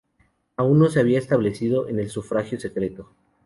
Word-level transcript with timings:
Aún 0.57 0.79
no 0.79 0.89
se 0.89 0.99
había 0.99 1.19
establecido 1.19 1.87
el 1.87 2.09
sufragio 2.09 2.59
secreto. 2.59 3.11